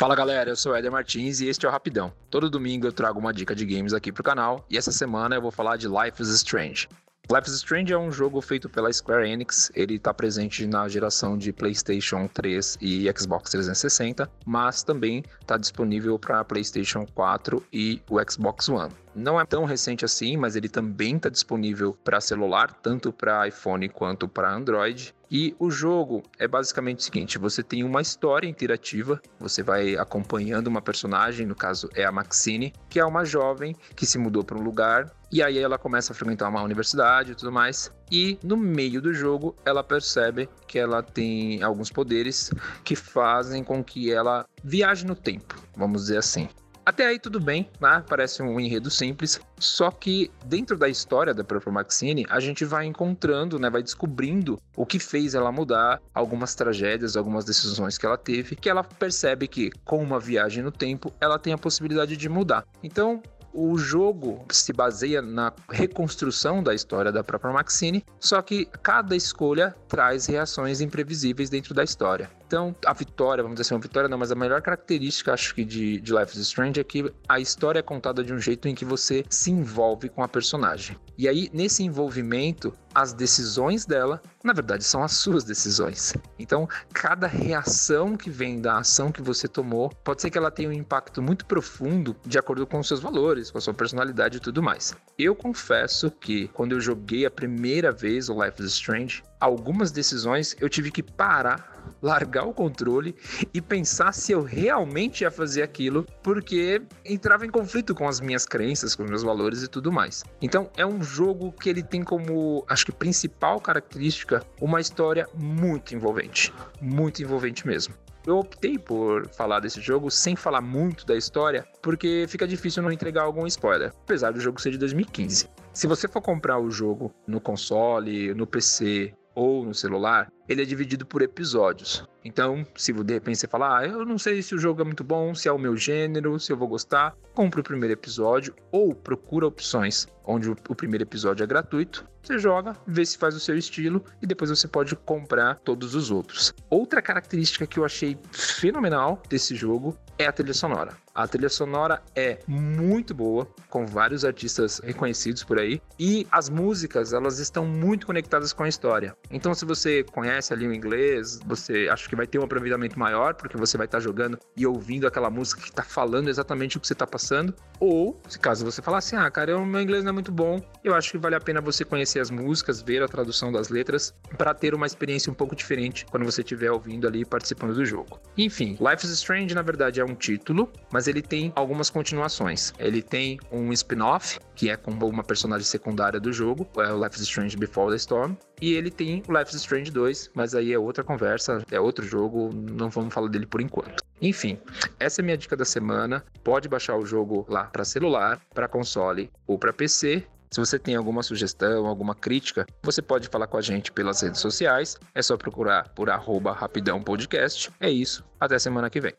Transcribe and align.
Fala 0.00 0.16
galera, 0.16 0.48
eu 0.48 0.56
sou 0.56 0.74
Eder 0.74 0.90
Martins 0.90 1.40
e 1.40 1.48
este 1.48 1.66
é 1.66 1.68
o 1.68 1.72
Rapidão. 1.72 2.10
Todo 2.30 2.48
domingo 2.48 2.86
eu 2.86 2.92
trago 2.92 3.20
uma 3.20 3.34
dica 3.34 3.54
de 3.54 3.66
games 3.66 3.92
aqui 3.92 4.10
pro 4.10 4.22
canal 4.22 4.64
e 4.70 4.78
essa 4.78 4.90
semana 4.90 5.34
eu 5.34 5.42
vou 5.42 5.50
falar 5.50 5.76
de 5.76 5.86
Life 5.86 6.22
is 6.22 6.30
Strange. 6.30 6.88
Life 7.30 7.46
is 7.46 7.56
Strange 7.56 7.92
é 7.92 7.98
um 7.98 8.10
jogo 8.10 8.40
feito 8.40 8.66
pela 8.66 8.90
Square 8.90 9.30
Enix, 9.30 9.70
ele 9.74 9.96
está 9.96 10.14
presente 10.14 10.66
na 10.66 10.88
geração 10.88 11.36
de 11.36 11.52
PlayStation 11.52 12.26
3 12.28 12.78
e 12.80 13.12
Xbox 13.14 13.50
360, 13.50 14.26
mas 14.46 14.82
também 14.82 15.22
está 15.38 15.58
disponível 15.58 16.18
para 16.18 16.42
PlayStation 16.46 17.04
4 17.14 17.62
e 17.70 18.00
o 18.08 18.18
Xbox 18.26 18.70
One. 18.70 18.94
Não 19.14 19.40
é 19.40 19.44
tão 19.44 19.64
recente 19.64 20.04
assim, 20.04 20.36
mas 20.36 20.56
ele 20.56 20.68
também 20.68 21.16
está 21.16 21.28
disponível 21.28 21.96
para 22.04 22.20
celular, 22.20 22.72
tanto 22.72 23.12
para 23.12 23.48
iPhone 23.48 23.88
quanto 23.88 24.28
para 24.28 24.52
Android. 24.52 25.14
E 25.30 25.54
o 25.58 25.70
jogo 25.70 26.22
é 26.38 26.48
basicamente 26.48 26.98
o 26.98 27.02
seguinte: 27.02 27.38
você 27.38 27.62
tem 27.62 27.84
uma 27.84 28.00
história 28.00 28.48
interativa, 28.48 29.20
você 29.38 29.62
vai 29.62 29.96
acompanhando 29.96 30.66
uma 30.66 30.82
personagem, 30.82 31.46
no 31.46 31.54
caso 31.54 31.88
é 31.94 32.04
a 32.04 32.12
Maxine, 32.12 32.72
que 32.88 32.98
é 32.98 33.04
uma 33.04 33.24
jovem 33.24 33.76
que 33.94 34.06
se 34.06 34.18
mudou 34.18 34.42
para 34.42 34.58
um 34.58 34.62
lugar 34.62 35.12
e 35.32 35.42
aí 35.42 35.58
ela 35.58 35.78
começa 35.78 36.12
a 36.12 36.16
frequentar 36.16 36.48
uma 36.48 36.62
universidade 36.62 37.32
e 37.32 37.34
tudo 37.34 37.52
mais. 37.52 37.92
E 38.10 38.38
no 38.42 38.56
meio 38.56 39.00
do 39.00 39.12
jogo 39.12 39.54
ela 39.64 39.84
percebe 39.84 40.48
que 40.66 40.78
ela 40.78 41.02
tem 41.02 41.62
alguns 41.62 41.90
poderes 41.90 42.50
que 42.84 42.96
fazem 42.96 43.62
com 43.62 43.84
que 43.84 44.12
ela 44.12 44.44
viaje 44.64 45.06
no 45.06 45.14
tempo, 45.14 45.54
vamos 45.76 46.02
dizer 46.02 46.18
assim. 46.18 46.48
Até 46.84 47.06
aí 47.06 47.18
tudo 47.18 47.38
bem, 47.38 47.68
né? 47.80 48.02
Parece 48.08 48.42
um 48.42 48.58
enredo 48.58 48.90
simples. 48.90 49.40
Só 49.58 49.90
que 49.90 50.30
dentro 50.46 50.76
da 50.76 50.88
história 50.88 51.34
da 51.34 51.44
própria 51.44 51.72
Maxine, 51.72 52.26
a 52.28 52.40
gente 52.40 52.64
vai 52.64 52.86
encontrando, 52.86 53.58
né? 53.58 53.68
Vai 53.68 53.82
descobrindo 53.82 54.60
o 54.76 54.86
que 54.86 54.98
fez 54.98 55.34
ela 55.34 55.52
mudar, 55.52 56.00
algumas 56.14 56.54
tragédias, 56.54 57.16
algumas 57.16 57.44
decisões 57.44 57.98
que 57.98 58.06
ela 58.06 58.16
teve, 58.16 58.56
que 58.56 58.68
ela 58.68 58.82
percebe 58.82 59.46
que 59.46 59.70
com 59.84 60.02
uma 60.02 60.18
viagem 60.18 60.62
no 60.62 60.72
tempo, 60.72 61.12
ela 61.20 61.38
tem 61.38 61.52
a 61.52 61.58
possibilidade 61.58 62.16
de 62.16 62.28
mudar. 62.28 62.64
Então, 62.82 63.22
o 63.52 63.76
jogo 63.76 64.44
se 64.50 64.72
baseia 64.72 65.20
na 65.20 65.52
reconstrução 65.68 66.62
da 66.62 66.74
história 66.74 67.12
da 67.12 67.22
própria 67.22 67.52
Maxine, 67.52 68.04
só 68.18 68.40
que 68.40 68.66
cada 68.82 69.16
escolha 69.16 69.74
traz 69.88 70.26
reações 70.26 70.80
imprevisíveis 70.80 71.50
dentro 71.50 71.74
da 71.74 71.82
história. 71.82 72.30
Então, 72.50 72.74
a 72.84 72.92
vitória, 72.92 73.44
vamos 73.44 73.54
dizer 73.54 73.68
assim, 73.68 73.74
uma 73.74 73.80
vitória 73.80 74.08
não, 74.08 74.18
mas 74.18 74.32
a 74.32 74.34
melhor 74.34 74.60
característica, 74.60 75.32
acho 75.32 75.54
que, 75.54 75.64
de, 75.64 76.00
de 76.00 76.12
Life 76.12 76.36
is 76.36 76.48
Strange 76.48 76.80
é 76.80 76.82
que 76.82 77.08
a 77.28 77.38
história 77.38 77.78
é 77.78 77.82
contada 77.82 78.24
de 78.24 78.34
um 78.34 78.40
jeito 78.40 78.66
em 78.66 78.74
que 78.74 78.84
você 78.84 79.24
se 79.30 79.52
envolve 79.52 80.08
com 80.08 80.20
a 80.20 80.26
personagem. 80.26 80.98
E 81.16 81.28
aí, 81.28 81.48
nesse 81.52 81.84
envolvimento, 81.84 82.72
as 82.92 83.12
decisões 83.12 83.86
dela, 83.86 84.20
na 84.42 84.52
verdade, 84.52 84.82
são 84.82 85.04
as 85.04 85.12
suas 85.12 85.44
decisões. 85.44 86.12
Então, 86.40 86.68
cada 86.92 87.28
reação 87.28 88.16
que 88.16 88.28
vem 88.28 88.60
da 88.60 88.78
ação 88.78 89.12
que 89.12 89.22
você 89.22 89.46
tomou, 89.46 89.90
pode 90.02 90.20
ser 90.20 90.28
que 90.28 90.36
ela 90.36 90.50
tenha 90.50 90.70
um 90.70 90.72
impacto 90.72 91.22
muito 91.22 91.46
profundo 91.46 92.16
de 92.26 92.36
acordo 92.36 92.66
com 92.66 92.80
os 92.80 92.88
seus 92.88 92.98
valores, 92.98 93.52
com 93.52 93.58
a 93.58 93.60
sua 93.60 93.74
personalidade 93.74 94.38
e 94.38 94.40
tudo 94.40 94.60
mais. 94.60 94.92
Eu 95.16 95.36
confesso 95.36 96.10
que 96.10 96.48
quando 96.48 96.72
eu 96.72 96.80
joguei 96.80 97.24
a 97.24 97.30
primeira 97.30 97.92
vez 97.92 98.28
o 98.28 98.42
Life 98.42 98.60
is 98.60 98.72
Strange, 98.72 99.22
algumas 99.38 99.92
decisões 99.92 100.56
eu 100.60 100.68
tive 100.68 100.90
que 100.90 101.02
parar 101.02 101.89
largar 102.02 102.44
o 102.44 102.54
controle 102.54 103.14
e 103.52 103.60
pensar 103.60 104.12
se 104.12 104.32
eu 104.32 104.42
realmente 104.42 105.22
ia 105.22 105.30
fazer 105.30 105.62
aquilo, 105.62 106.06
porque 106.22 106.82
entrava 107.04 107.46
em 107.46 107.50
conflito 107.50 107.94
com 107.94 108.08
as 108.08 108.20
minhas 108.20 108.46
crenças, 108.46 108.94
com 108.94 109.04
os 109.04 109.10
meus 109.10 109.22
valores 109.22 109.62
e 109.62 109.68
tudo 109.68 109.92
mais. 109.92 110.24
Então 110.40 110.70
é 110.76 110.86
um 110.86 111.02
jogo 111.02 111.52
que 111.52 111.68
ele 111.68 111.82
tem 111.82 112.02
como, 112.02 112.64
acho 112.68 112.86
que 112.86 112.92
principal 112.92 113.60
característica, 113.60 114.42
uma 114.60 114.80
história 114.80 115.28
muito 115.34 115.94
envolvente, 115.94 116.52
muito 116.80 117.22
envolvente 117.22 117.66
mesmo. 117.66 117.94
Eu 118.26 118.38
optei 118.38 118.78
por 118.78 119.26
falar 119.28 119.60
desse 119.60 119.80
jogo 119.80 120.10
sem 120.10 120.36
falar 120.36 120.60
muito 120.60 121.06
da 121.06 121.16
história, 121.16 121.66
porque 121.82 122.26
fica 122.28 122.46
difícil 122.46 122.82
não 122.82 122.92
entregar 122.92 123.22
algum 123.22 123.46
spoiler, 123.46 123.92
apesar 124.02 124.30
do 124.30 124.40
jogo 124.40 124.60
ser 124.60 124.72
de 124.72 124.78
2015. 124.78 125.48
Se 125.72 125.86
você 125.86 126.06
for 126.06 126.20
comprar 126.20 126.58
o 126.58 126.70
jogo 126.70 127.14
no 127.26 127.40
console, 127.40 128.34
no 128.34 128.46
PC 128.46 129.14
ou 129.34 129.64
no 129.64 129.72
celular, 129.72 130.30
ele 130.50 130.62
é 130.62 130.64
dividido 130.64 131.06
por 131.06 131.22
episódios. 131.22 132.04
Então, 132.24 132.66
se 132.76 132.92
de 132.92 133.14
repente 133.14 133.38
você 133.38 133.46
falar, 133.46 133.78
ah, 133.78 133.86
eu 133.86 134.04
não 134.04 134.18
sei 134.18 134.42
se 134.42 134.52
o 134.52 134.58
jogo 134.58 134.82
é 134.82 134.84
muito 134.84 135.04
bom, 135.04 135.32
se 135.32 135.48
é 135.48 135.52
o 135.52 135.58
meu 135.58 135.76
gênero, 135.76 136.40
se 136.40 136.52
eu 136.52 136.56
vou 136.56 136.66
gostar, 136.66 137.16
compre 137.32 137.60
o 137.60 137.64
primeiro 137.64 137.92
episódio 137.92 138.54
ou 138.72 138.92
procura 138.92 139.46
opções 139.46 140.08
onde 140.24 140.50
o 140.50 140.74
primeiro 140.74 141.04
episódio 141.04 141.44
é 141.44 141.46
gratuito. 141.46 142.04
Você 142.22 142.38
joga, 142.38 142.76
vê 142.86 143.04
se 143.04 143.16
faz 143.16 143.34
o 143.34 143.40
seu 143.40 143.56
estilo 143.56 144.04
e 144.20 144.26
depois 144.26 144.50
você 144.50 144.68
pode 144.68 144.94
comprar 144.94 145.58
todos 145.60 145.94
os 145.94 146.10
outros. 146.10 146.52
Outra 146.68 147.00
característica 147.00 147.66
que 147.66 147.78
eu 147.78 147.84
achei 147.84 148.18
fenomenal 148.30 149.22
desse 149.28 149.56
jogo 149.56 149.96
é 150.18 150.26
a 150.26 150.32
trilha 150.32 150.52
sonora. 150.52 150.94
A 151.14 151.26
trilha 151.26 151.48
sonora 151.48 152.02
é 152.14 152.38
muito 152.46 153.14
boa, 153.14 153.48
com 153.68 153.86
vários 153.86 154.24
artistas 154.24 154.80
reconhecidos 154.84 155.42
por 155.42 155.58
aí, 155.58 155.80
e 155.98 156.26
as 156.30 156.48
músicas, 156.48 157.12
elas 157.12 157.38
estão 157.38 157.66
muito 157.66 158.06
conectadas 158.06 158.52
com 158.52 158.62
a 158.62 158.68
história. 158.68 159.16
Então, 159.30 159.52
se 159.54 159.64
você 159.64 160.04
conhece 160.04 160.39
ali 160.52 160.66
o 160.66 160.72
inglês, 160.72 161.38
você 161.46 161.88
acha 161.90 162.08
que 162.08 162.16
vai 162.16 162.26
ter 162.26 162.38
um 162.38 162.44
aproveitamento 162.44 162.98
maior, 162.98 163.34
porque 163.34 163.56
você 163.56 163.76
vai 163.76 163.86
estar 163.86 164.00
jogando 164.00 164.38
e 164.56 164.66
ouvindo 164.66 165.06
aquela 165.06 165.28
música 165.30 165.60
que 165.60 165.68
está 165.68 165.82
falando 165.82 166.28
exatamente 166.28 166.76
o 166.76 166.80
que 166.80 166.86
você 166.86 166.92
está 166.92 167.06
passando, 167.06 167.54
ou, 167.78 168.20
se 168.28 168.38
caso 168.38 168.64
você 168.64 168.80
falar 168.80 168.98
assim, 168.98 169.16
ah, 169.16 169.30
cara, 169.30 169.56
o 169.56 169.66
meu 169.66 169.80
inglês 169.80 170.04
não 170.04 170.10
é 170.10 170.12
muito 170.12 170.32
bom, 170.32 170.60
eu 170.84 170.94
acho 170.94 171.10
que 171.10 171.18
vale 171.18 171.34
a 171.34 171.40
pena 171.40 171.60
você 171.60 171.84
conhecer 171.84 172.20
as 172.20 172.30
músicas, 172.30 172.80
ver 172.80 173.02
a 173.02 173.08
tradução 173.08 173.52
das 173.52 173.68
letras, 173.68 174.14
para 174.38 174.54
ter 174.54 174.74
uma 174.74 174.86
experiência 174.86 175.30
um 175.30 175.34
pouco 175.34 175.54
diferente 175.56 176.06
quando 176.10 176.24
você 176.24 176.42
estiver 176.42 176.70
ouvindo 176.70 177.06
ali 177.06 177.22
e 177.22 177.24
participando 177.24 177.74
do 177.74 177.84
jogo. 177.84 178.20
Enfim, 178.36 178.78
Life 178.80 179.04
is 179.04 179.12
Strange, 179.12 179.54
na 179.54 179.62
verdade, 179.62 180.00
é 180.00 180.04
um 180.04 180.14
título, 180.14 180.70
mas 180.92 181.08
ele 181.08 181.22
tem 181.22 181.52
algumas 181.56 181.90
continuações. 181.90 182.72
Ele 182.78 183.02
tem 183.02 183.38
um 183.50 183.72
spin-off, 183.72 184.38
que 184.54 184.68
é 184.70 184.76
com 184.76 184.90
uma 184.90 185.24
personagem 185.24 185.66
secundária 185.66 186.20
do 186.20 186.32
jogo, 186.32 186.68
é 186.76 186.92
o 186.92 187.02
Life 187.02 187.16
is 187.16 187.22
Strange 187.22 187.56
Before 187.56 187.90
the 187.90 187.96
Storm, 187.96 188.34
e 188.60 188.74
ele 188.74 188.90
tem 188.90 189.22
o 189.26 189.38
Life 189.38 189.50
is 189.50 189.62
Strange 189.62 189.90
2, 189.90 190.19
mas 190.34 190.54
aí 190.54 190.72
é 190.72 190.78
outra 190.78 191.04
conversa, 191.04 191.64
é 191.70 191.80
outro 191.80 192.04
jogo, 192.04 192.50
não 192.52 192.90
vamos 192.90 193.14
falar 193.14 193.28
dele 193.28 193.46
por 193.46 193.60
enquanto. 193.60 194.02
Enfim, 194.20 194.58
essa 194.98 195.20
é 195.20 195.22
minha 195.22 195.36
dica 195.36 195.56
da 195.56 195.64
semana. 195.64 196.24
Pode 196.44 196.68
baixar 196.68 196.96
o 196.96 197.06
jogo 197.06 197.46
lá 197.48 197.64
para 197.64 197.84
celular, 197.84 198.40
para 198.52 198.68
console 198.68 199.30
ou 199.46 199.58
para 199.58 199.72
PC. 199.72 200.26
Se 200.50 200.58
você 200.58 200.80
tem 200.80 200.96
alguma 200.96 201.22
sugestão, 201.22 201.86
alguma 201.86 202.14
crítica, 202.14 202.66
você 202.82 203.00
pode 203.00 203.28
falar 203.28 203.46
com 203.46 203.56
a 203.56 203.62
gente 203.62 203.92
pelas 203.92 204.20
redes 204.20 204.40
sociais. 204.40 204.98
É 205.14 205.22
só 205.22 205.36
procurar 205.36 205.88
por 205.90 206.10
arroba 206.10 206.52
rapidão 206.52 207.00
podcast. 207.00 207.70
É 207.78 207.88
isso. 207.88 208.24
Até 208.38 208.58
semana 208.58 208.90
que 208.90 209.00
vem. 209.00 209.14